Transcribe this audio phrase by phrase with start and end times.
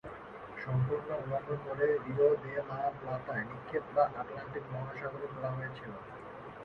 [0.57, 5.91] সম্পূর্ণ উলঙ্গ করে রিও দে লা প্লাতায় নিক্ষেপ বা আটলান্টিক মহাসাগরে ফেলা হয়েছিল।